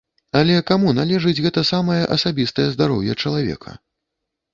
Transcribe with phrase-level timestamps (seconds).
[0.37, 3.75] Але каму належыць гэта самае асабістае здароўе чалавека?